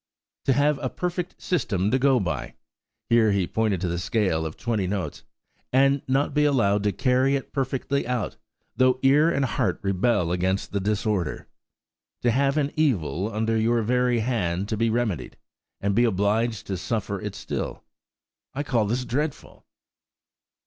To 0.45 0.53
have 0.53 0.79
a 0.79 0.89
perfect 0.89 1.39
system 1.39 1.91
to 1.91 1.99
go 1.99 2.19
by" 2.19 2.55
(here 3.11 3.31
he 3.31 3.45
pointed 3.45 3.81
to 3.81 3.87
the 3.87 3.99
scale 3.99 4.47
of 4.47 4.57
twenty 4.57 4.87
notes)," 4.87 5.23
and 5.71 6.01
not 6.07 6.33
be 6.33 6.43
allowed 6.43 6.81
to 6.85 6.91
carry 6.91 7.35
it 7.35 7.53
perfectly 7.53 8.07
out, 8.07 8.35
though 8.75 8.97
ear 9.03 9.29
and 9.29 9.45
heart 9.45 9.77
rebel 9.83 10.31
against 10.31 10.71
the 10.71 10.79
disorder! 10.79 11.47
To 12.23 12.31
have 12.31 12.57
an 12.57 12.71
evil 12.75 13.31
under 13.31 13.55
your 13.55 13.83
very 13.83 14.21
hand 14.21 14.67
to 14.69 14.75
be 14.77 14.89
remedied, 14.89 15.37
and 15.79 15.93
be 15.93 16.05
obliged 16.05 16.65
to 16.65 16.77
suffer 16.77 17.21
it 17.21 17.35
still. 17.35 17.83
I 18.55 18.63
call 18.63 18.87
this 18.87 19.05
dreadful!" 19.05 19.67